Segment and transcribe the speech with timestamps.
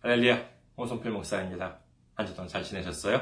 [0.00, 1.80] 할렐루야, 홍성필 목사입니다.
[2.14, 3.20] 한 주 동안 잘 지내셨어요?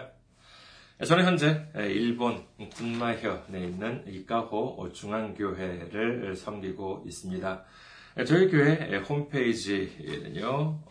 [1.06, 7.65] 저는 현재 일본 군마현에 있는 이카호 중앙교회를 섬기고 있습니다.
[8.26, 10.85] 저희 교회 홈페이지는요,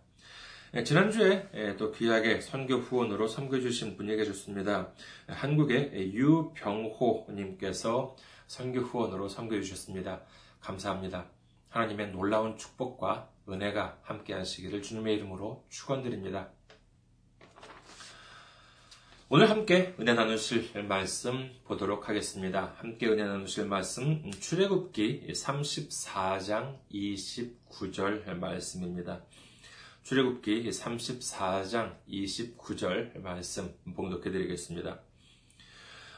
[0.83, 4.91] 지난주에 또 귀하게 선교 후원으로 섬겨주신 분이 계셨습니다.
[5.27, 8.15] 한국의 유병호님께서
[8.47, 10.21] 선교 후원으로 섬겨주셨습니다.
[10.59, 11.25] 감사합니다.
[11.69, 16.49] 하나님의 놀라운 축복과 은혜가 함께 하시기를 주님의 이름으로 축원드립니다.
[19.35, 22.73] 오늘 함께 은혜 나누실 말씀 보도록 하겠습니다.
[22.77, 29.25] 함께 은혜 나누실 말씀 출애굽기 34장 29절 말씀입니다.
[30.03, 35.01] 출애굽기 34장 29절 말씀 봉독해 드리겠습니다.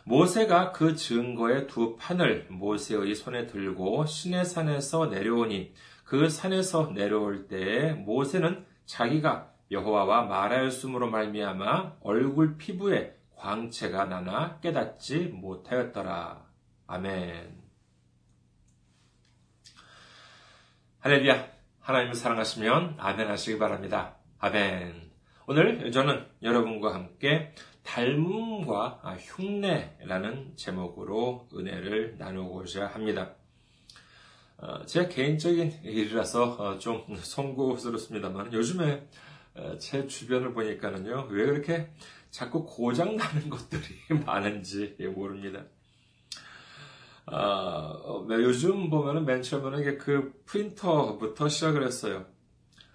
[0.03, 5.73] 모세가 그 증거의 두 판을 모세의 손에 들고 시내 산에서 내려오니
[6.03, 16.45] 그 산에서 내려올 때에 모세는 자기가 여호와와 말하였으므로 말미암아 얼굴 피부에 광채가 나나 깨닫지 못하였더라.
[16.88, 17.61] 아멘.
[21.00, 21.47] 할렐루야.
[21.81, 24.17] 하나님을 사랑하시면 아멘 하시기 바랍니다.
[24.39, 25.11] 아멘.
[25.45, 33.35] 오늘 저는 여러분과 함께 닮음과 흉내라는 제목으로 은혜를 나누고자 합니다.
[34.57, 39.07] 어, 제 개인적인 일이라서 어, 좀 송구스럽습니다만 요즘에
[39.79, 41.90] 제 주변을 보니까는요, 왜 그렇게
[42.29, 43.84] 자꾸 고장나는 것들이
[44.25, 45.66] 많은지 모릅니다.
[47.25, 52.25] 아, 어, 요즘 보면은 맨 처음에는 그 프린터부터 시작을 했어요.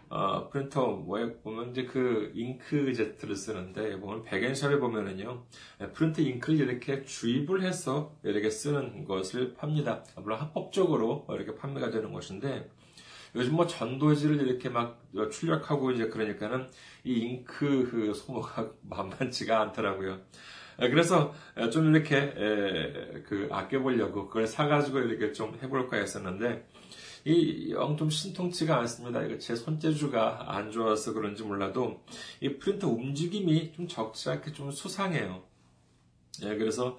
[0.09, 5.47] 어, 프린터 뭐에 보면 이제 그 잉크제트를 쓰는데 보면 백엔샵에 보면은요
[5.95, 10.05] 프린트 잉크를 이렇게 주입을 해서 이렇게 쓰는 것을 팝니다.
[10.17, 12.71] 물론 합법적으로 이렇게 판매가 되는 것인데
[13.35, 16.69] 요즘 뭐 전도지를 이렇게 막 출력하고 이제 그러니까는
[17.05, 20.21] 이 잉크 그 소모가 만만치가 않더라고요.
[20.79, 21.35] 그래서
[21.71, 22.33] 좀 이렇게
[23.27, 26.67] 그 아껴보려고 그걸 사가지고 이렇게 좀 해볼까 했었는데
[27.25, 29.23] 이 영 좀 신통치가 않습니다.
[29.23, 32.03] 이거 제 손재주가 안 좋아서 그런지 몰라도
[32.41, 35.43] 이 프린터 움직임이 좀 적지 않게 좀 수상해요.
[36.41, 36.99] 예, 그래서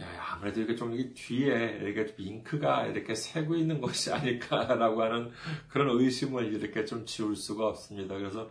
[0.00, 5.30] 야, 아무래도 이렇게 좀 뒤에 이렇게 좀 잉크가 이렇게 새고 있는 것이 아닐까라고 하는
[5.68, 8.16] 그런 의심을 이렇게 좀 지울 수가 없습니다.
[8.16, 8.50] 그래서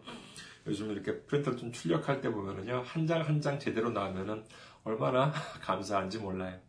[0.67, 4.43] 요즘 이렇게 프린터 좀 출력할 때 보면은요, 한장 한 장 제대로 나오면은
[4.83, 6.59] 얼마나 감사한지 몰라요.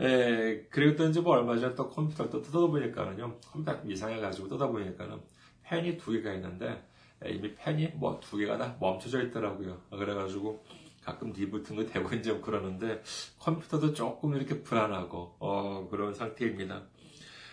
[0.00, 4.68] 예, 그리고 또 이제 뭐 얼마 전에 또 컴퓨터를 또 뜯어 보니까는요, 컴퓨터 이상해가지고 뜯어
[4.68, 5.20] 보니까는
[5.64, 6.84] 펜이 두 개가 있는데,
[7.26, 9.80] 이미 펜이 뭐 두 개가 다 멈춰져 있더라고요.
[9.90, 10.64] 그래가지고,
[11.04, 13.02] 가끔 거 되고 이제 그러는데
[13.38, 16.82] 컴퓨터도 조금 이렇게 불안하고 어, 그런 상태입니다.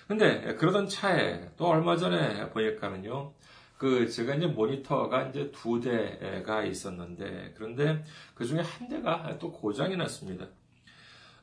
[0.08, 3.34] 근데 그러던 차에 또 얼마 전에 보니까는요.
[3.78, 8.04] 그 제가 이제 모니터가 이제 두 대가 있었는데 그런데
[8.36, 10.48] 그 중에 한 대가 또 고장이 났습니다.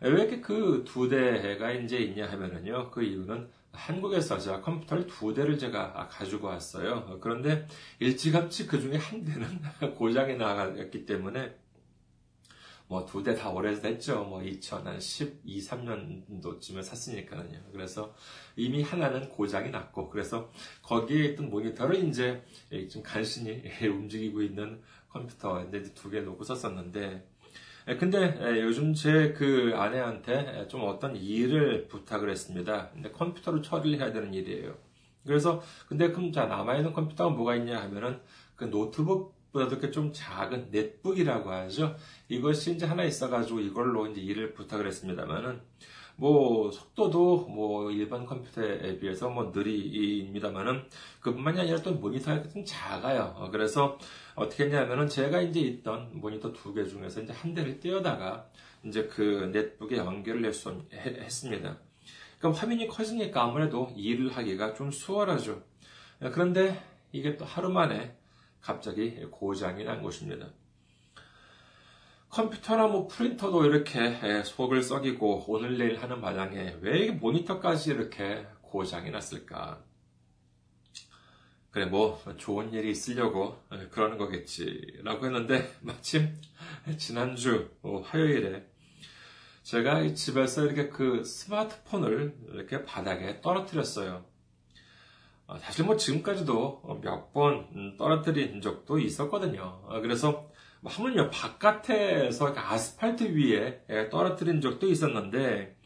[0.01, 2.91] 왜 이렇게 그 두 대가 이제 있냐 하면은요.
[2.91, 7.19] 그 이유는 한국에서 제가 컴퓨터를 두 대를 제가 가지고 왔어요.
[7.21, 7.67] 그런데
[7.99, 9.61] 일찌감치 그 중에 한 대는
[9.97, 11.55] 고장이 나갔기 때문에
[12.89, 14.25] 뭐 두 대 다 오래됐죠.
[14.25, 17.45] 뭐 2012, 3년도쯤에 샀으니까요.
[17.73, 18.15] 그래서
[18.57, 20.51] 이미 하나는 고장이 났고 그래서
[20.83, 22.43] 거기에 있던 모니터를 이제
[22.91, 24.81] 좀 간신히 움직이고 있는
[25.11, 27.29] 컴퓨터 이제 두개 놓고 썼었는데
[27.99, 32.91] 근데 요즘 제 그 아내한테 좀 어떤 일을 부탁을 했습니다.
[32.93, 34.75] 근데 컴퓨터로 처리를 해야 되는 일이에요.
[35.27, 38.21] 그래서 근데 그럼 자 남아있는 컴퓨터가 뭐가 있냐 하면은
[38.57, 41.97] 그 노트북보다도 이렇게 좀 작은 넷북이라고 하죠.
[42.29, 45.61] 이것이 이제 하나 있어가지고 이걸로 이제 일을 부탁을 했습니다만은
[46.17, 50.83] 뭐 속도도 뭐 일반 컴퓨터에 비해서 뭐 느리입니다만은
[51.21, 53.35] 그뿐만이 아니라 또 모니터가 좀 작아요.
[53.37, 53.97] 어, 그래서
[54.35, 58.47] 어떻게 했냐면은 제가 이제 있던 모니터 두 개 중에서 이제 한 대를 떼어다가
[58.85, 60.45] 이제 그 넷북에 연결을
[60.93, 61.79] 했, 습니다
[62.39, 65.63] 그럼 화면이 커지니까 아무래도 일을 하기가 좀 수월하죠.
[66.33, 66.81] 그런데
[67.13, 68.18] 이게 또 하루 만에
[68.61, 70.49] 갑자기 고장이 난 것입니다.
[72.31, 79.83] 컴퓨터나 뭐 프린터도 이렇게 속을 썩이고 오늘 내일 하는 마당에 왜 모니터까지 이렇게 고장이 났을까?
[81.71, 86.41] 그래 뭐 좋은 일이 있으려고 그러는 거겠지라고 했는데 마침
[86.97, 87.71] 지난주
[88.05, 88.67] 화요일에
[89.63, 94.25] 제가 집에서 이렇게 그 스마트폰을 이렇게 바닥에 떨어뜨렸어요.
[95.61, 99.81] 사실 뭐 지금까지도 몇 번 떨어뜨린 적도 있었거든요.
[100.03, 100.49] 그래서
[100.81, 105.77] 뭐 하물며 바깥에서 아스팔트 위에 예, 떨어뜨린 적도 있었는데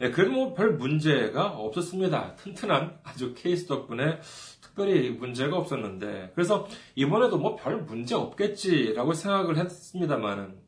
[0.00, 2.34] 예, 그래도 뭐 별 문제가 없었습니다.
[2.36, 4.18] 튼튼한 아주 케이스 덕분에
[4.60, 6.66] 특별히 문제가 없었는데 그래서
[6.96, 10.60] 이번에도 뭐 별 문제 없겠지라고 생각을 했습니다만은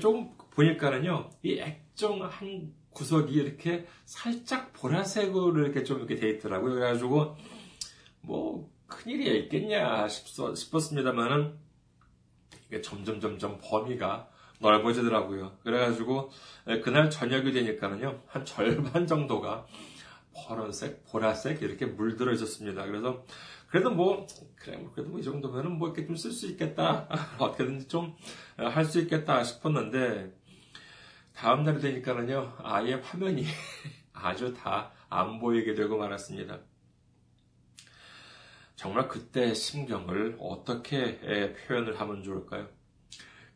[0.00, 6.74] 조금 보니까는요 이 액정 한 구석이 이렇게 살짝 보라색으로 이렇게 좀 이렇게 돼 있더라고요.
[6.74, 7.36] 그래가지고
[8.26, 11.56] 뭐 큰일이 있겠냐 싶었습니다만은
[12.68, 14.28] 이게 점점 점점 범위가
[14.60, 15.58] 넓어지더라고요.
[15.62, 16.30] 그래가지고
[16.82, 19.66] 그날 저녁이 되니까는요 한 절반 정도가
[20.34, 22.84] 파란색, 보라색 이렇게 물들어 있었습니다.
[22.86, 23.24] 그래서
[23.68, 24.26] 그래도 뭐
[24.56, 27.08] 그래 뭐 그래도 뭐 이 정도면은 뭐 이렇게 좀 쓸 수 있겠다
[27.38, 28.16] 어떻게든지 좀
[28.56, 30.32] 할 수 있겠다 싶었는데
[31.34, 33.44] 다음 날이 되니까는요 아예 화면이
[34.12, 36.58] 아주 다 안 보이게 되고 말았습니다.
[38.76, 41.18] 정말 그때 심경을 어떻게
[41.54, 42.68] 표현을 하면 좋을까요?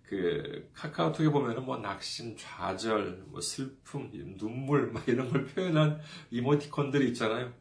[0.02, 6.00] 그 카카오톡에 보면은 뭐 낙심, 좌절, 뭐 슬픔, 눈물 막 이런 걸 표현한
[6.31, 7.52] 이모티콘들이 있잖아요.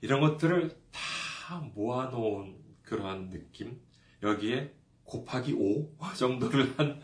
[0.00, 3.80] 이런 것들을 다 모아놓은 그러한 느낌.
[4.22, 4.72] 여기에
[5.04, 7.00] 곱하기 5 정도를 한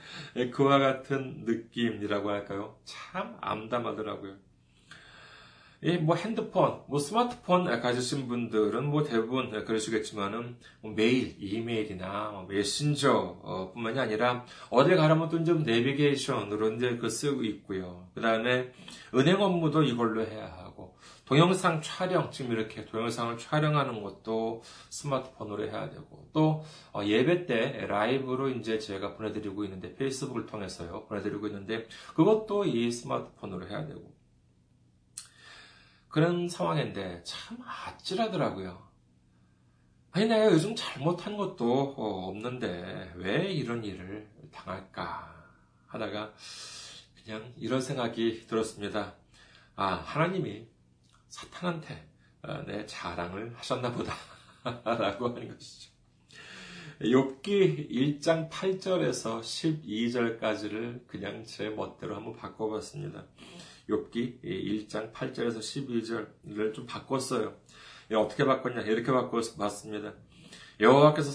[0.51, 2.79] 그와 같은 느낌이라고 할까요?
[2.85, 4.37] 참 암담하더라고요.
[6.03, 13.99] 뭐 핸드폰, 뭐 스마트폰 가지신 분들은 뭐 대부분 그러시겠지만은 뭐 메일, 이메일이나 뭐 메신저 뿐만이
[13.99, 18.07] 아니라 어딜 가려면 또 이제 내비게이션으로 이제 그 쓰고 있고요.
[18.15, 18.71] 그 다음에
[19.13, 26.29] 은행 업무도 이걸로 해야 하고 동영상 촬영, 지금 이렇게 동영상을 촬영하는 것도 스마트폰으로 해야 되고
[26.33, 26.63] 또
[26.93, 33.67] 어, 예배 때 라이브로 이제 제가 보내드리고 있는데 페이스북을 통해서요 보내드리고 있는데 그것도 이 스마트폰으로
[33.69, 34.12] 해야 되고
[36.13, 38.87] 그런 상황인데 참 아찔하더라고요.
[40.11, 45.35] 아니, 내가 요즘 잘못한 것도 없는데 왜 이런 일을 당할까
[45.87, 46.35] 하다가
[47.25, 49.15] 그냥 이런 생각이 들었습니다.
[49.75, 50.67] 아, 하나님이
[51.31, 52.07] 사탄한테
[52.43, 54.15] 어, 내 자랑을 하셨나 보다.
[54.85, 55.93] 라고 하는 것이죠.
[57.01, 63.25] 욥기 1장 8절에서 12절까지를 그냥 제 멋대로 한번 바꿔봤습니다.
[63.89, 67.55] 욥기 1장 8절에서 12절을 좀 바꿨어요.
[68.15, 68.83] 어떻게 바꿨냐?
[68.83, 70.13] 이렇게 바꿔봤습니다.
[70.81, 71.31] 여호와께서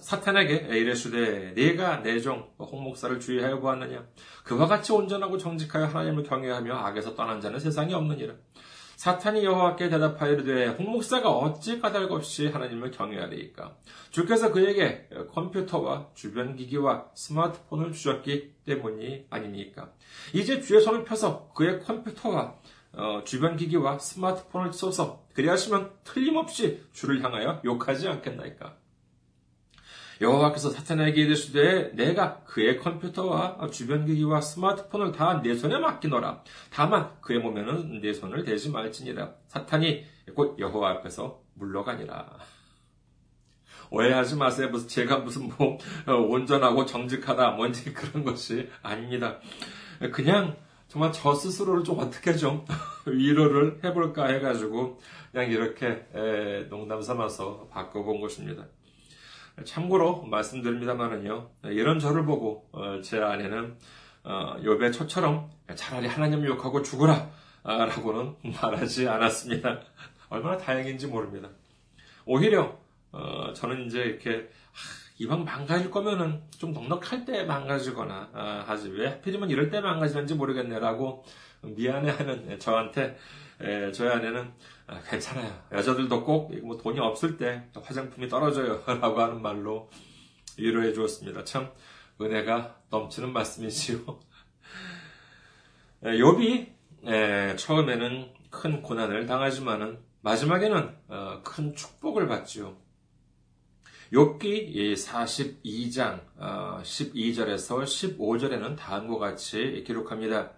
[0.00, 4.06] 사탄에게 이르시되 네가 내 종 홍목사를 주의하여 보았느냐
[4.44, 8.34] 그와 같이 온전하고 정직하여 하나님을 경외하며 악에서 떠난 자는 세상에 없느니라
[9.02, 13.74] 사탄이 여호와께 대답하여 이르되 홍목사가 어찌 까닭 없이 하나님을 경외하리이까?
[14.12, 19.90] 주께서 그에게 컴퓨터와 주변 기기와 스마트폰을 주셨기 때문이 아닙니까?
[20.32, 22.54] 이제 주의 손을 펴서 그의 컴퓨터와
[22.92, 28.76] 어, 주변 기기와 스마트폰을 써서 그리하시면 틀림없이 주를 향하여 욕하지 않겠나이까
[30.22, 36.44] 여호와께서 사탄에게 이르시되 내가 그의 컴퓨터와 주변 기기와 스마트폰을 다 내 손에 맡기노라.
[36.70, 39.34] 다만 그의 몸에는 내 손을 대지 말지니라.
[39.48, 40.04] 사탄이
[40.36, 42.38] 곧 여호와 앞에서 물러가니라.
[43.90, 44.68] 오해하지 마세요.
[44.70, 49.38] 무슨 제가 무슨 뭐 어, 온전하고 정직하다 뭔지 그런 것이 아닙니다.
[50.12, 50.56] 그냥
[50.88, 52.64] 정말 저 스스로를 좀 어떻게 좀
[53.06, 55.00] 위로를 해볼까 해가지고
[55.32, 56.06] 그냥 이렇게
[56.70, 58.66] 농담 삼아서 바꿔본 것입니다.
[59.64, 63.76] 참고로 말씀드립니다만은요, 이런 저를 보고 어, 제 아내는
[64.64, 67.30] 요배 어, 초처럼 차라리 하나님 욕하고 죽어라
[67.64, 69.80] 아, 라고는 말하지 않았습니다.
[70.28, 71.48] 얼마나 다행인지 모릅니다.
[72.24, 72.78] 오히려
[73.12, 74.48] 어, 저는 이제 이렇게
[75.18, 81.24] 이왕 망가질 거면은 좀 넉넉할 때 망가지거나 아, 하지 왜 하필이면 이럴 때 망가지는지 모르겠네라고
[81.62, 83.16] 미안해하는 저한테
[83.62, 84.52] 에, 저희 아내는
[84.86, 85.52] 아, 괜찮아요.
[85.72, 89.88] 여자들도 꼭 뭐 돈이 없을 때 화장품이 떨어져요 라고 하는 말로
[90.58, 91.44] 위로해 주었습니다.
[91.44, 91.70] 참
[92.20, 94.20] 은혜가 넘치는 말씀이지요.
[96.04, 102.76] 욥이 처음에는 큰 고난을 당하지만은 마지막에는 어, 큰 축복을 받지요.
[104.12, 110.52] 욥기 42장 12절에서 어, 15절에는 다음과 같이 기록합니다.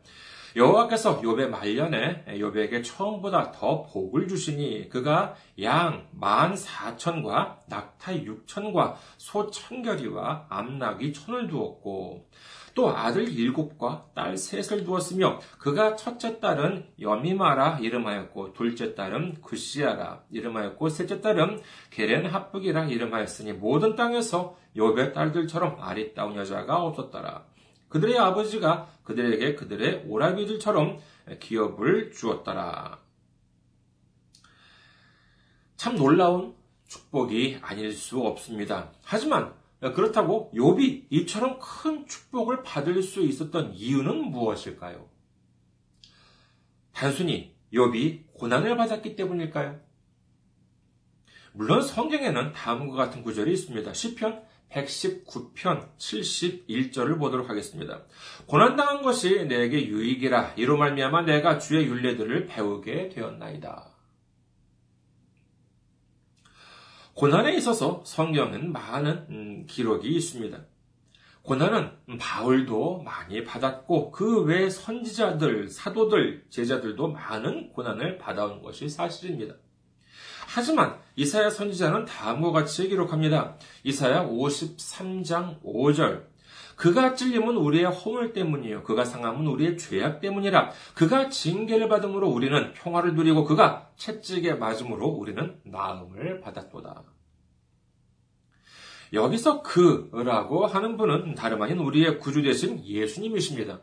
[0.57, 9.51] 여호와께서 욥의 말년에 욥에게 처음보다 더 복을 주시니 그가 양 만 사천과 낙타 육천과 소
[9.51, 12.29] 천결이와 암낙이 천을 두었고
[12.75, 20.89] 또 아들 일곱과 딸 셋을 두었으며 그가 첫째 딸은 여미마라 이름하였고 둘째 딸은 구시아라 이름하였고
[20.89, 27.45] 셋째 딸은 게렌 합북이라 이름하였으니 모든 땅에서 요배 딸들처럼 아리따운 여자가 없었더라.
[27.95, 30.99] 그들의 아버지가 그들에게 그들의 오라비들처럼
[31.39, 32.99] 기업을 주었더라.
[35.77, 36.57] 참 놀라운
[36.89, 38.91] 축복이 아닐 수 없습니다.
[39.05, 45.09] 하지만 그렇다고 욥이 이처럼 큰 축복을 받을 수 있었던 이유는 무엇일까요?
[46.91, 49.81] 단순히 욥이 고난을 받았기 때문일까요?
[51.53, 53.95] 물론 성경에는 다음과 같은 구절이 있습니다.
[53.95, 54.43] 시편
[54.75, 58.03] 119편 71절을 보도록 하겠습니다.
[58.47, 63.91] 고난당한 것이 내게 유익이라 이로 말미암아 내가 주의 윤례들을 배우게 되었나이다.
[67.15, 70.59] 고난에 있어서 성경은 많은 음, 기록이 있습니다.
[71.43, 79.55] 고난은 바울도 많이 받았고 그 외 선지자들, 사도들, 제자들도 많은 고난을 받아온 것이 사실입니다.
[80.55, 83.57] 하지만 이사야 선지자는 다음과 같이 기록합니다.
[83.83, 86.27] 이사야 53장 5절
[86.77, 88.85] 그가 찔림은 우리의 허물 때문이요.
[88.85, 90.71] 그가 상함은 우리의 죄악 때문이라.
[90.95, 97.03] 그가 징계를 받음으로 우리는 평화를 누리고 그가 채찍에 맞음으로 우리는 나음을 받았도다.
[99.13, 103.81] 여기서 그라고 하는 분은 다름 아닌 우리의 구주 되신 예수님이십니다.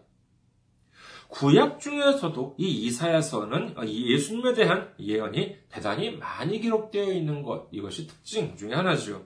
[1.31, 8.75] 구약 중에서도 이 이사야서는 예수님에 대한 예언이 대단히 많이 기록되어 있는 것, 이것이 특징 중의
[8.75, 9.25] 하나죠.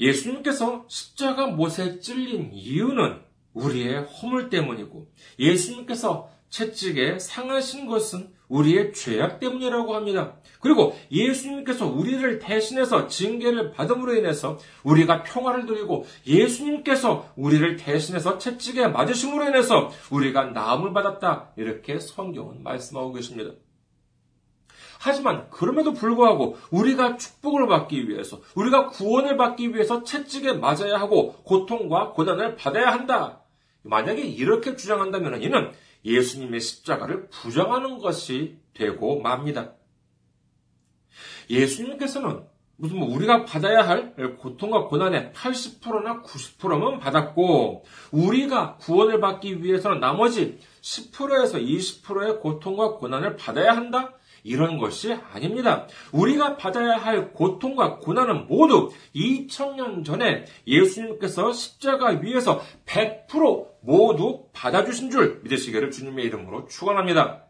[0.00, 3.22] 예수님께서 십자가 못에 찔린 이유는
[3.54, 10.34] 우리의 허물 때문이고 예수님께서 채찍에 상하신 것은 우리의 죄악 때문이라고 합니다.
[10.60, 19.48] 그리고 예수님께서 우리를 대신해서 징계를 받음으로 인해서 우리가 평화를 누리고 예수님께서 우리를 대신해서 채찍에 맞으심으로
[19.48, 21.52] 인해서 우리가 나음을 받았다.
[21.56, 23.52] 이렇게 성경은 말씀하고 계십니다.
[25.00, 32.10] 하지만 그럼에도 불구하고 우리가 축복을 받기 위해서, 우리가 구원을 받기 위해서 채찍에 맞아야 하고 고통과
[32.10, 33.40] 고난을 받아야 한다.
[33.82, 35.72] 만약에 이렇게 주장한다면 이는
[36.04, 39.74] 예수님의 십자가를 부정하는 것이 되고 맙니다.
[41.48, 42.44] 예수님께서는
[42.76, 50.58] 무슨 뭐 우리가 받아야 할 고통과 고난의 80%나 90%만 받았고 우리가 구원을 받기 위해서는 나머지
[50.80, 54.14] 10%에서 20%의 고통과 고난을 받아야 한다?
[54.42, 55.86] 이런 것이 아닙니다.
[56.12, 65.40] 우리가 받아야 할 고통과 고난은 모두 2000년 전에 예수님께서 십자가 위에서 100% 모두 받아주신 줄
[65.42, 67.44] 믿으시기를 주님의 이름으로 축원합니다.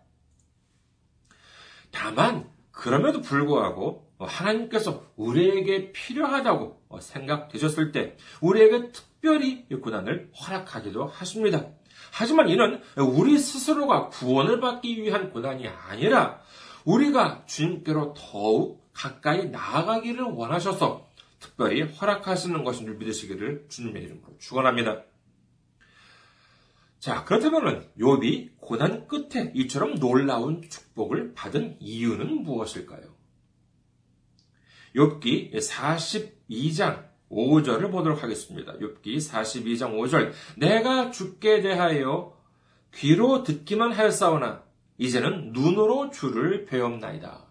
[1.90, 11.66] 다만 그럼에도 불구하고 하나님께서 우리에게 필요하다고 생각되셨을 때 우리에게 특별히 이 고난을 허락하기도 하십니다.
[12.12, 16.40] 하지만 이는 우리 스스로가 구원을 받기 위한 고난이 아니라
[16.84, 21.10] 우리가 주님께로 더욱 가까이 나아가기를 원하셔서
[21.40, 25.02] 특별히 허락하시는 것인 줄 믿으시기를 주님의 이름으로 축원합니다.
[27.00, 33.02] 자, 그렇다면 욥이 고난 끝에 이처럼 놀라운 축복을 받은 이유는 무엇일까요?
[34.94, 38.74] 욥기 42장 5절을 보도록 하겠습니다.
[38.74, 42.38] 욥기 42장 5절 내가 죽게 대하여
[42.94, 44.62] 귀로 듣기만 하였사오나
[44.98, 47.46] 이제는 눈으로 주를 배옵나이다.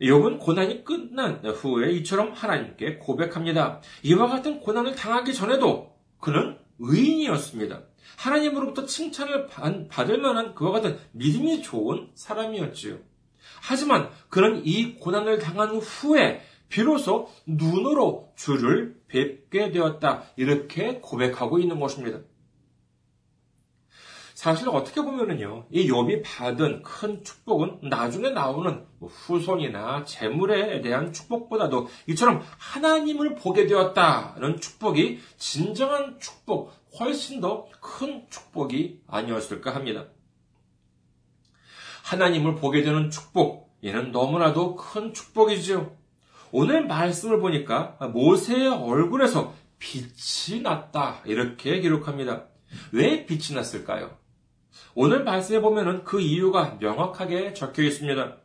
[0.00, 3.80] 욥은 고난이 끝난 후에 이처럼 하나님께 고백합니다.
[4.02, 7.82] 이와 같은 고난을 당하기 전에도 그는 의인이었습니다.
[8.18, 9.48] 하나님으로부터 칭찬을
[9.88, 12.98] 받을 만한 그와 같은 믿음이 좋은 사람이었지요.
[13.62, 20.24] 하지만 그는 이 고난을 당한 후에 비로소 눈으로 주를 뵙게 되었다.
[20.36, 22.20] 이렇게 고백하고 있는 것입니다.
[24.46, 31.88] 사실 어떻게 보면은요, 이 욥이 받은 큰 축복은 나중에 나오는 뭐 후손이나 재물에 대한 축복보다도
[32.06, 40.04] 이처럼 하나님을 보게 되었다는 축복이 진정한 축복, 훨씬 더 큰 축복이 아니었을까 합니다.
[42.04, 45.90] 하나님을 보게 되는 축복, 이는 너무나도 큰 축복이지요.
[46.52, 51.22] 오늘 말씀을 보니까 모세의 얼굴에서 빛이 났다.
[51.24, 52.44] 이렇게 기록합니다.
[52.92, 54.24] 왜 빛이 났을까요?
[54.94, 58.36] 오늘 말씀에 보면은 그 이유가 명확하게 적혀 있습니다.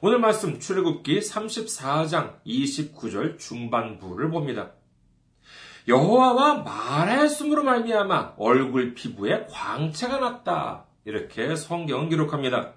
[0.00, 4.72] 오늘 말씀 출애굽기 34장 29절 중반부를 봅니다.
[5.88, 10.86] 여호와와 말하였으므로 말미암아 얼굴 피부에 광채가 났다.
[11.04, 12.74] 이렇게 성경은 기록합니다.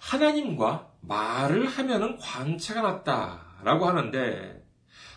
[0.00, 4.64] 하나님과 말을 하면은 광채가 났다라고 하는데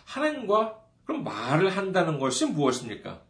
[0.04, 3.22] 하나님과 그럼 말을 한다는 것이 무엇입니까?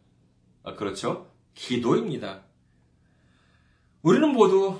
[0.63, 1.28] 아, 그렇죠.
[1.53, 2.41] 기도입니다.
[4.01, 4.79] 우리는 모두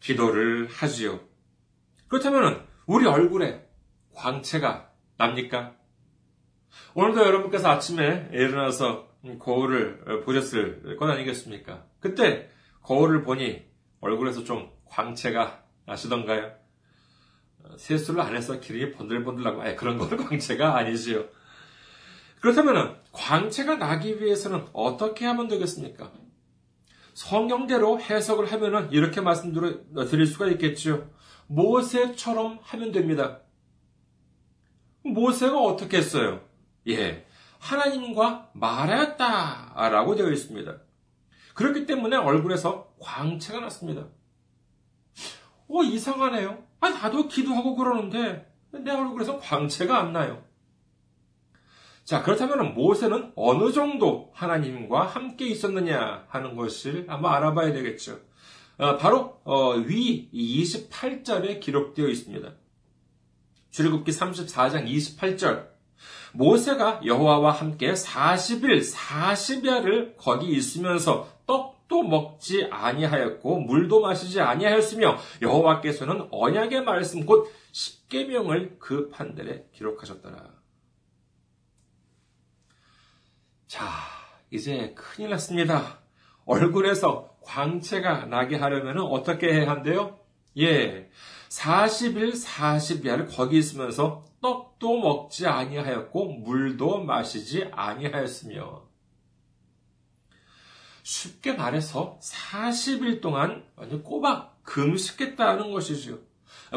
[0.00, 1.20] 기도를 하지요.
[2.08, 3.66] 그렇다면 우리 얼굴에
[4.14, 5.74] 광채가 납니까?
[6.94, 9.08] 오늘도 여러분께서 아침에 일어나서
[9.38, 11.84] 거울을 보셨을 것 아니겠습니까?
[12.00, 12.50] 그때
[12.82, 13.64] 거울을 보니
[14.00, 16.52] 얼굴에서 좀 광채가 나시던가요?
[17.78, 21.24] 세수를 안 해서 기름이 번들번들하고 아예 그런 건 광채가 아니지요.
[22.44, 26.12] 그렇다면 광채가 나기 위해서는 어떻게 하면 되겠습니까?
[27.14, 31.10] 성경대로 해석을 하면은 이렇게 말씀드릴 수가 있겠죠.
[31.46, 33.40] 모세처럼 하면 됩니다.
[35.04, 36.42] 모세가 어떻게 했어요?
[36.86, 37.24] 예.
[37.60, 40.76] 하나님과 말하였다라고 되어 있습니다.
[41.54, 44.08] 그렇기 때문에 얼굴에서 광채가 났습니다.
[45.68, 46.62] 어, 이상하네요.
[46.80, 50.44] 아, 나도 기도하고 그러는데 내 얼굴에서 광채가 안 나요.
[52.04, 58.20] 자, 그렇다면 모세는 어느 정도 하나님과 함께 있었느냐 하는 것을 아마 알아봐야 되겠죠.
[58.76, 62.52] 어, 바로 어, 위 28절에 기록되어 있습니다.
[63.70, 65.68] 출애굽기 34장 28절
[66.34, 76.84] 모세가 여호와와 함께 40일 40야를 거기 있으면서 떡도 먹지 아니하였고 물도 마시지 아니하였으며 여호와께서는 언약의
[76.84, 80.63] 말씀 곧 십계명을 그 판들에 기록하셨더라.
[83.74, 83.88] 자,
[84.52, 85.98] 이제 큰일 났습니다.
[86.44, 90.20] 얼굴에서 광채가 나게 하려면 어떻게 해야 한대요?
[90.56, 91.10] 예.
[91.48, 98.84] 40일 40야를 거기 있으면서 떡도 먹지 아니하였고 물도 마시지 아니하였으며
[101.02, 106.20] 쉽게 말해서 40일 동안 완전 꼬박 금식했다는 것이죠.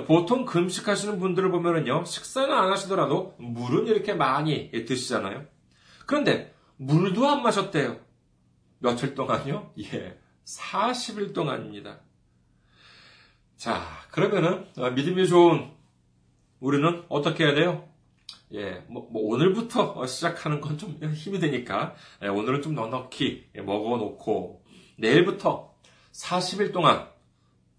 [0.07, 5.45] 보통 금식하시는 분들을 보면요, 식사는 안 하시더라도 물은 이렇게 많이 드시잖아요.
[6.07, 7.99] 그런데 물도 안 마셨대요.
[8.79, 9.73] 며칠 동안요?
[9.79, 11.99] 예, 40일 동안입니다.
[13.57, 15.71] 자, 그러면은 어, 믿음이 좋은
[16.59, 17.87] 우리는 어떻게 해야 돼요?
[18.53, 24.63] 예, 뭐, 뭐 오늘부터 시작하는 건 좀 힘이 드니까 예, 오늘은 좀 넉넉히 먹어놓고
[24.97, 25.73] 내일부터
[26.13, 27.07] 40일 동안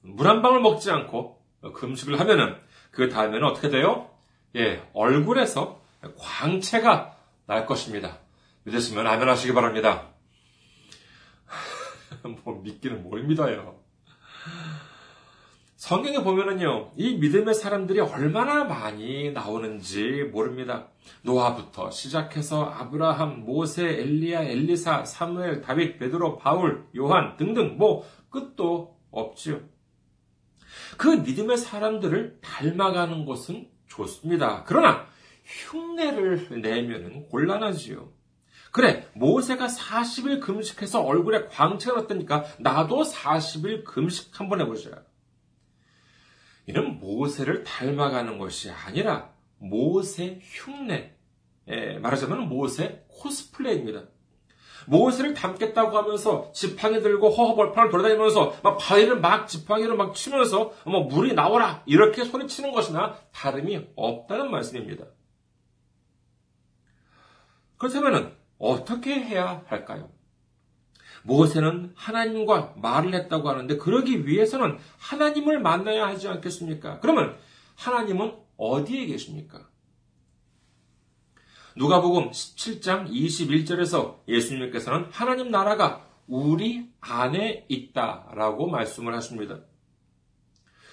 [0.01, 1.43] 물 한 방울 먹지 않고
[1.75, 2.57] 금식을 하면은
[2.91, 4.11] 그 다음에는 어떻게 돼요?
[4.57, 5.81] 예, 얼굴에서
[6.19, 8.19] 광채가 날 것입니다.
[8.65, 10.15] 믿으시면 아멘 하시기 바랍니다.
[12.45, 13.79] 뭐 믿기는 뭘 믿어요.
[15.77, 20.89] 성경에 보면은요, 이 믿음의 사람들이 얼마나 많이 나오는지 모릅니다.
[21.23, 29.61] 노아부터 시작해서 아브라함, 모세, 엘리야, 엘리사, 사무엘, 다윗, 베드로, 바울, 요한 등등 뭐 끝도 없지요.
[30.97, 34.65] 그 믿음의 사람들을 닮아가는 것은 좋습니다.
[34.67, 35.07] 그러나
[35.45, 38.18] 흉내를 내면은 곤란하지요.
[38.79, 45.03] 그래, 모세가 40일 금식해서 얼굴에 광채가 났다니까 나도 40일 금식 한번 해보자.
[46.67, 51.17] 이는 모세를 닮아가는 것이 아니라 모세 흉내.
[51.67, 54.05] 예, 말하자면 모세 코스플레이입니다.
[54.87, 61.35] 모세를 닮겠다고 하면서 지팡이 들고 허허벌판을 돌아다니면서 막 바위를 막 지팡이로 막 치면서 뭐 물이
[61.35, 65.05] 나오라 이렇게 소리치는 것이나 다름이 없다는 말씀입니다.
[67.77, 70.11] 그렇다면 어떻게 해야 할까요?
[71.23, 77.01] 모세는 하나님과 말을 했다고 하는데 그러기 위해서는 하나님을 만나야 하지 않겠습니까?
[77.01, 77.37] 그러면
[77.77, 79.69] 하나님은 어디에 계십니까?
[81.77, 89.61] 누가복음 17장 21절에서 예수님께서는 하나님 나라가 우리 안에 있다라고 말씀을 하십니다.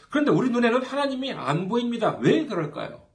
[0.10, 2.18] 그런데 우리 눈에는 하나님이 안 보입니다.
[2.18, 3.06] 왜 그럴까요?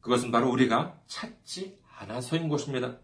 [0.00, 2.98] 그것은 바로 우리가 찾지 않아서인 것입니다.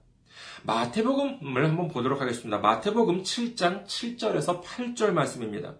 [0.64, 2.58] 마태복음을 한번 보도록 하겠습니다.
[2.58, 5.76] 마태복음 7장 7절에서 8절 말씀입니다.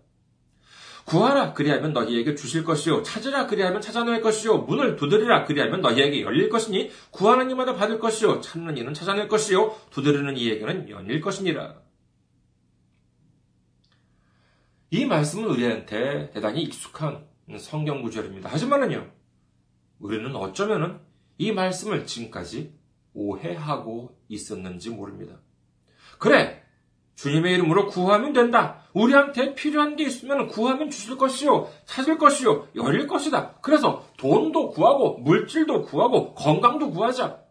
[1.06, 6.90] 구하라 그리하면 너희에게 주실 것이요 찾으라 그리하면 찾아낼 것이요 문을 두드리라 그리하면 너희에게 열릴 것이니
[7.12, 11.76] 구하는 이마다 받을 것이요 찾는 이는 찾아낼 것이요 두드리는 이에게는 열릴 것이니라.
[14.90, 17.26] 이 말씀은 우리한테 대단히 익숙한
[17.58, 18.50] 성경 구절입니다.
[18.50, 19.10] 하지만은요,
[19.98, 21.00] 우리는 어쩌면은
[21.38, 22.72] 이 말씀을 지금까지
[23.16, 25.40] 오해하고 있었는지 모릅니다.
[26.18, 26.62] 그래,
[27.16, 28.82] 주님의 이름으로 구하면 된다.
[28.92, 31.68] 우리한테 필요한 게 있으면 구하면 주실 것이요.
[31.86, 32.68] 찾을 것이요.
[32.74, 33.56] 열릴 것이다.
[33.62, 37.42] 그래서 돈도 구하고, 물질도 구하고, 건강도 구하자.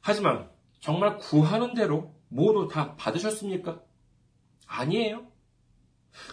[0.00, 3.80] 하지만 정말 구하는 대로 모두 다 받으셨습니까?
[4.66, 5.26] 아니에요.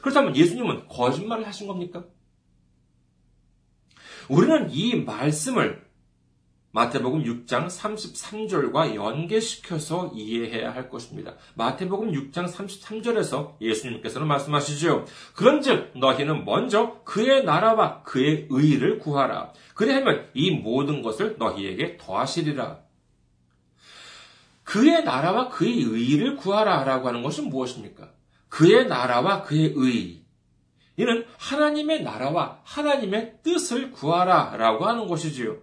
[0.02, 2.04] 그렇다면 예수님은 거짓말을 하신 겁니까?
[4.30, 5.84] 우리는 이 말씀을
[6.74, 11.34] 마태복음 6장 33절과 연계시켜서 이해해야 할 것입니다.
[11.56, 15.06] 마태복음 6장 33절에서 예수님께서는 말씀하시죠.
[15.36, 19.52] 그런즉 너희는 먼저 그의 나라와 그의 의를 구하라.
[19.76, 22.80] 그리하면 이 모든 것을 너희에게 더하시리라.
[24.64, 28.12] 그의 나라와 그의 의를 구하라라고 하는 것은 무엇입니까?
[28.48, 30.21] 그의 나라와 그의 의.
[31.02, 35.58] 이는 하나님의 나라와 하나님의 뜻을 구하라 라고 하는 것이지요.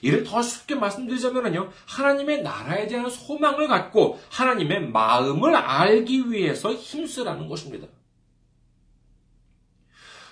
[0.00, 1.70] 이를 더 쉽게 말씀드리자면요.
[1.86, 7.88] 하나님의 나라에 대한 소망을 갖고 하나님의 마음을 알기 위해서 힘쓰라는 것입니다.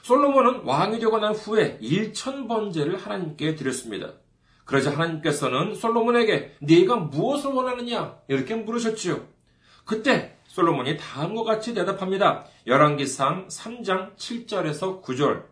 [0.02, 4.12] 솔로몬은 왕이 되고 난 후에 1천번제를 하나님께 드렸습니다.
[4.64, 9.26] 그러자 하나님께서는 솔로몬에게 네가 무엇을 원하느냐 이렇게 물으셨지요.
[9.84, 12.44] 그때 솔로몬이 다음과 같이 대답합니다.
[12.66, 15.44] 열왕기상 3장 7절에서 9절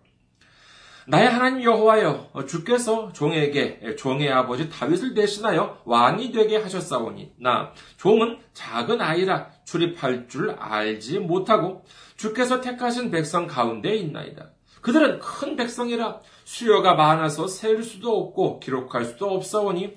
[1.06, 9.00] 나의 하나님 여호와여 주께서 종에게 종의 아버지 다윗을 대신하여 왕이 되게 하셨사오니 나 종은 작은
[9.00, 11.84] 아이라 출입할 줄 알지 못하고
[12.18, 14.50] 주께서 택하신 백성 가운데 있나이다.
[14.82, 19.96] 그들은 큰 백성이라 수요가 많아서 셀 수도 없고 기록할 수도 없사오니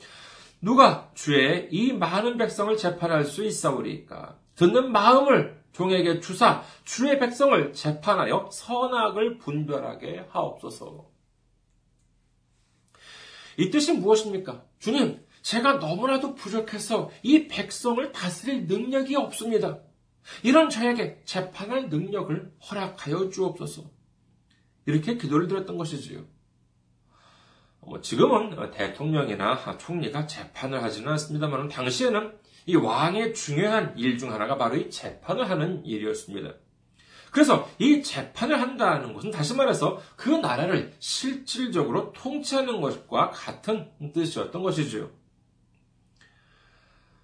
[0.61, 4.37] 누가 주의 이 많은 백성을 재판할 수 있사오리까?
[4.61, 11.09] 듣는 마음을 종에게 주사 주의 백성을 재판하여 선악을 분별하게 하옵소서.
[13.57, 14.63] 이 뜻이 무엇입니까?
[14.77, 19.79] 주님, 제가 너무나도 부족해서 이 백성을 다스릴 능력이 없습니다.
[20.43, 23.89] 이런 저에게 재판할 능력을 허락하여 주옵소서.
[24.85, 26.23] 이렇게 기도를 드렸던 것이지요.
[27.79, 34.75] 뭐 지금은 대통령이나 총리가 재판을 하지는 않습니다만 당시에는 이 왕의 중요한 일 중 하나가 바로
[34.75, 36.53] 이 재판을 하는 일이었습니다.
[37.31, 45.09] 그래서 이 재판을 한다는 것은 다시 말해서 그 나라를 실질적으로 통치하는 것과 같은 뜻이었던 것이지요.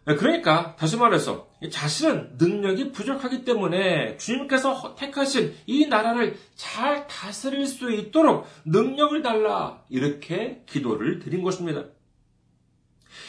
[0.05, 7.91] 네, 그러니까 다시 말해서 자신은 능력이 부족하기 때문에 주님께서 택하신 이 나라를 잘 다스릴 수
[7.91, 11.83] 있도록 능력을 달라 이렇게 기도를 드린 것입니다.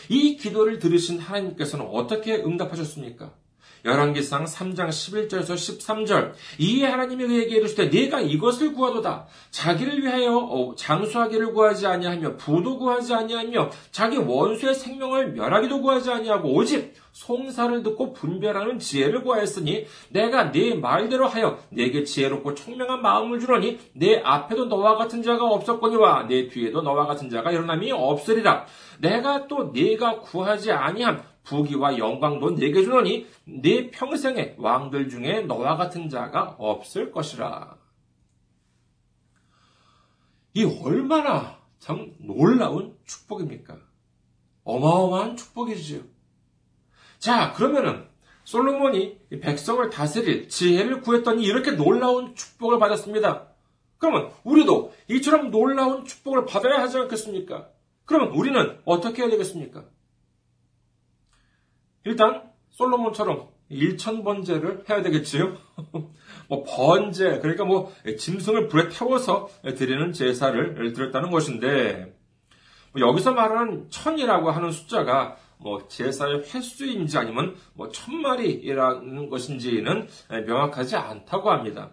[0.08, 3.32] 이 기도를 들으신 하나님께서는 어떻게 응답하셨습니까?
[3.84, 6.32] 열왕기상 3장 11절에서 13절.
[6.58, 9.26] 이에 하나님이 그에게 이르시되 네가 이것을 구하도다.
[9.50, 16.52] 자기를 위하여 어, 장수하기를 구하지 아니하며 부도 구하지 아니하며 자기 원수의 생명을 멸하기도 구하지 아니하고
[16.52, 23.78] 오직 송사를 듣고 분별하는 지혜를 구하였으니 내가 네 말대로 하여 내게 지혜롭고 총명한 마음을 주러니
[23.94, 28.66] 내 앞에도 너와 같은 자가 없었거니와 내 뒤에도 너와 같은 자가 일어남이 없으리라.
[29.00, 35.76] 내가 또 네가 구하지 아니함 부귀와 영광 도 내게 주노니 네 평생에 왕들 중에 너와
[35.76, 37.78] 같은 자가 없을 것이라.
[40.52, 43.78] 이 얼마나 참 놀라운 축복입니까?
[44.64, 46.02] 어마어마한 축복이지요.
[47.18, 48.06] 자, 그러면은
[48.44, 53.48] 솔로몬이 백성을 다스릴 지혜를 구했더니 이렇게 놀라운 축복을 받았습니다.
[53.96, 57.70] 그러면 우리도 이처럼 놀라운 축복을 받아야 하지 않겠습니까?
[58.04, 59.84] 그러면 우리는 어떻게 해야 되겠습니까?
[62.04, 65.56] 일단 솔로몬처럼 1천 번제를 해야 되겠지요.
[66.48, 72.16] 뭐 번제 그러니까 뭐 짐승을 불에 태워서 드리는 제사를 드렸다는 것인데
[72.92, 80.08] 뭐 여기서 말하는 천이라고 하는 숫자가 뭐 제사의 횟수인지 아니면 뭐 천마리라는 것인지는
[80.46, 81.90] 명확하지 않다고 합니다.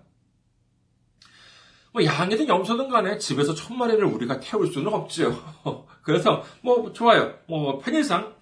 [1.91, 5.33] 뭐 양이든 염소든 간에 집에서 천마리를 우리가 태울 수는 없죠.
[6.03, 7.33] 그래서 뭐 좋아요.
[7.47, 8.34] 뭐 편의상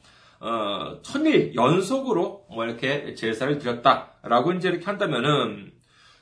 [0.44, 5.72] 어, 천일 연속으로 뭐 이렇게 제사를 드렸다라고 이제 이렇게 한다면은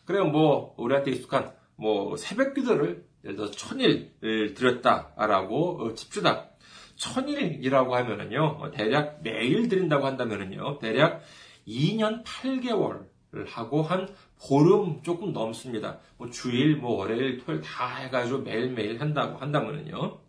[0.05, 6.49] 그래요 뭐 우리한테 익숙한 뭐 새벽 기도를 예를 들어서 천일 드렸다라고 칩시다.
[6.95, 11.23] 천일이라고 하면은요, 뭐 대략 매일 드린다고 한다면은요, 대략
[11.67, 14.07] 2년 8개월을 하고 한
[14.39, 15.97] 보름 조금 넘습니다.
[16.17, 20.19] 뭐 주일, 뭐 월요일, 토요일 다 해가지고 매일매일 한다고 한다면은요.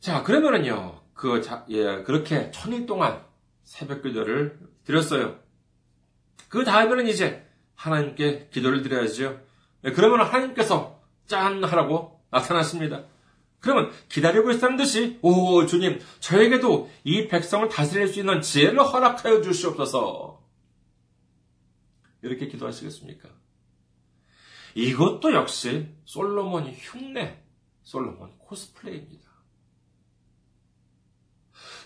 [0.00, 3.24] 자, 그러면은요, 그, 자, 예, 그렇게 천일 동안
[3.64, 5.40] 새벽 기도를 드렸어요.
[6.48, 9.40] 그 다음에는 이제 하나님께 기도를 드려야죠.
[9.84, 11.64] 예, 그러면 하나님께서 짠!
[11.64, 13.06] 하라고 나타났습니다.
[13.60, 20.44] 그러면 기다리고 있다는 듯이 오 주님 저에게도 이 백성을 다스릴 수 있는 지혜를 허락하여 주시옵소서.
[22.22, 23.30] 이렇게 기도하시겠습니까?
[24.74, 27.42] 이것도 역시 솔로몬이 흉내,
[27.82, 29.25] 솔로몬 코스플레이입니다.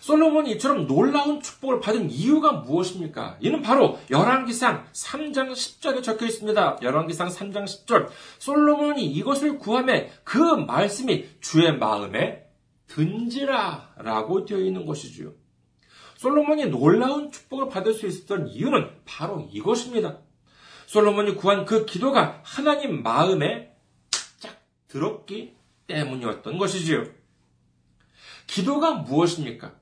[0.01, 3.37] 솔로몬이 이처럼 놀라운 축복을 받은 이유가 무엇입니까?
[3.41, 6.79] 이는 바로 열왕기상 3장 10절에 적혀 있습니다.
[6.83, 8.09] 열왕기상 3장 10절.
[8.39, 12.47] 솔로몬이 이것을 구함에 그 말씀이 주의 마음에
[12.89, 15.33] 든지라 라고 되어 있는 것이지요.
[16.17, 20.19] 솔로몬이 놀라운 축복을 받을 수 있었던 이유는 바로 이것입니다.
[20.87, 23.75] 솔로몬이 구한 그 기도가 하나님 마음에
[24.39, 25.55] 쫙 들었기
[25.87, 27.05] 때문이었던 것이지요.
[28.47, 29.80] 기도가 무엇입니까?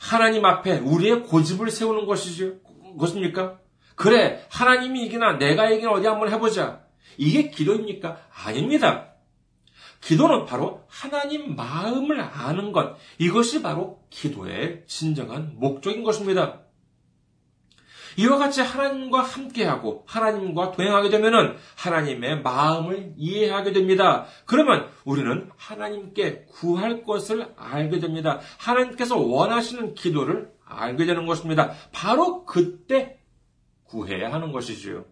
[0.00, 2.54] 하나님 앞에 우리의 고집을 세우는 것이죠.
[2.98, 3.58] 것입니까?
[3.94, 6.82] 그래, 하나님이 이기나 내가 이기나 어디 한번 해보자.
[7.16, 8.18] 이게 기도입니까?
[8.44, 9.14] 아닙니다.
[10.00, 12.96] 기도는 바로 하나님 마음을 아는 것.
[13.18, 16.60] 이것이 바로 기도의 진정한 목적인 것입니다.
[18.16, 24.26] 이와 같이 하나님과 함께하고 하나님과 동행하게 되면은 하나님의 마음을 이해하게 됩니다.
[24.46, 28.40] 그러면 우리는 하나님께 구할 것을 알게 됩니다.
[28.58, 31.72] 하나님께서 원하시는 기도를 알게 되는 것입니다.
[31.92, 33.18] 바로 그때
[33.84, 35.04] 구해야 하는 것이지요.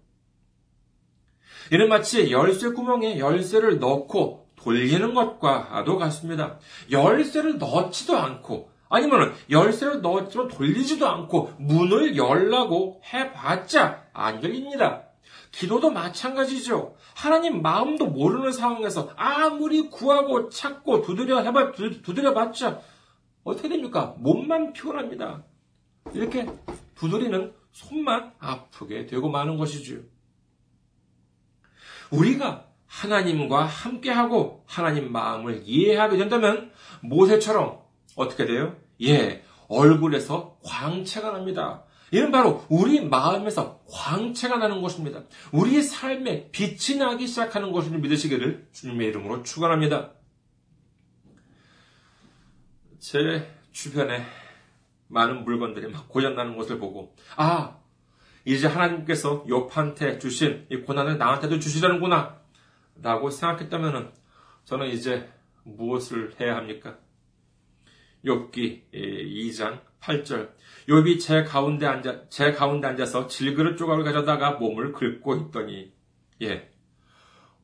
[1.73, 6.59] 이는 마치 열쇠 구멍에 열쇠를 넣고 돌리는 것과도 같습니다.
[6.91, 15.05] 열쇠를 넣지도 않고 아니면 열쇠를 넣었지만 돌리지도 않고 문을 열라고 해봤자 안 열립니다.
[15.51, 16.97] 기도도 마찬가지죠.
[17.15, 22.81] 하나님 마음도 모르는 상황에서 아무리 구하고 찾고 두드려 해봐, 두드려 봤자
[23.45, 24.15] 어떻게 됩니까?
[24.19, 25.45] 몸만 피곤합니다.
[26.13, 26.47] 이렇게
[26.97, 30.03] 두드리는 손만 아프게 되고 마는 것이죠.
[32.11, 37.84] 우리가 하나님과 함께하고 하나님 마음을 이해하게 된다면 모세처럼
[38.17, 38.77] 어떻게 돼요?
[39.03, 41.85] 예, 얼굴에서 광채가 납니다.
[42.13, 45.25] 이는 바로 우리 마음에서 광채가 나는 것입니다.
[45.53, 50.13] 우리의 삶에 빛이 나기 시작하는 것을 믿으시기를 주님의 이름으로 축원합니다.
[53.01, 54.25] 제 주변에
[55.09, 57.79] 많은 물건들이 막 고장나는 것을 보고 아
[58.45, 62.41] 이제 하나님께서 욥한테 주신 이 고난을 나한테도 주시려는구나
[63.03, 64.13] 라고 생각했다면
[64.65, 65.29] 저는 이제
[65.65, 66.99] 무엇을 해야 합니까?
[68.25, 70.53] 욥기 2장 8절.
[70.89, 75.93] 욥이 제 가운데 앉아 제 가운데 앉아서 질그릇 조각을 가져다가 몸을 긁고 있더니
[76.43, 76.71] 예.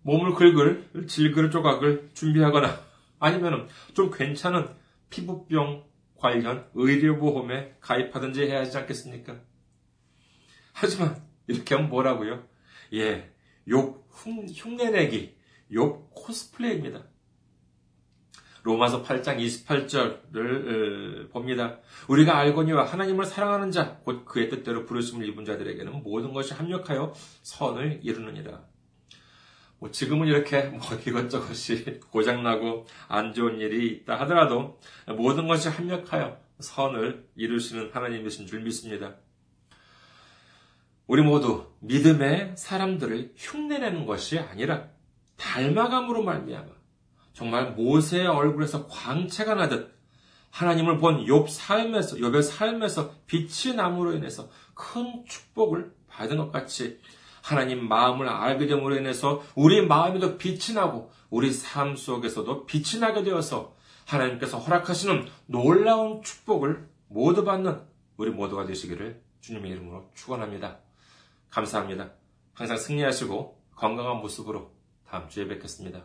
[0.02, 2.80] 몸을 긁을 질그릇 조각을 준비하거나
[3.18, 4.68] 아니면은 좀 괜찮은
[5.10, 5.84] 피부병
[6.16, 9.40] 관련 의료보험에 가입하든지 해야 하지 않겠습니까?
[10.72, 12.46] 하지만 이렇게 하면 뭐라고요?
[12.94, 13.30] 예,
[13.68, 15.36] 욕 흉내내기,
[15.72, 17.09] 욕 코스플레이입니다.
[18.62, 21.78] 로마서 8장 28절을 봅니다.
[22.08, 28.00] 우리가 알거니와 하나님을 사랑하는 자, 곧 그의 뜻대로 부르심을 입은 자들에게는 모든 것이 합력하여 선을
[28.02, 28.62] 이루느니라.
[29.78, 34.78] 뭐 지금은 이렇게 뭐 이것저것이 고장나고 안 좋은 일이 있다 하더라도
[35.16, 39.16] 모든 것이 합력하여 선을 이루시는 하나님이신 줄 믿습니다.
[41.06, 44.90] 우리 모두 믿음의 사람들을 흉내내는 것이 아니라
[45.38, 46.79] 닮아감으로 말미암아
[47.32, 49.94] 정말 모세의 얼굴에서 광채가 나듯
[50.50, 57.00] 하나님을 본 욥 삶에서 욥의 삶에서 빛이 남으로 인해서 큰 축복을 받은 것 같이
[57.42, 63.74] 하나님 마음을 알게 됨으로 인해서 우리 마음에도 빛이 나고 우리 삶 속에서도 빛이 나게 되어서
[64.06, 67.80] 하나님께서 허락하시는 놀라운 축복을 모두 받는
[68.16, 70.78] 우리 모두가 되시기를 주님의 이름으로 축원합니다.
[71.48, 72.10] 감사합니다.
[72.52, 74.72] 항상 승리하시고 건강한 모습으로
[75.08, 76.04] 다음 주에 뵙겠습니다.